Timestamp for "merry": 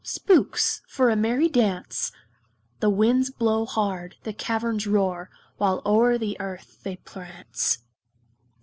1.15-1.47